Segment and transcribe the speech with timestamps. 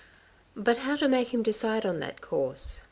[0.55, 2.79] But how to make him decide on that course?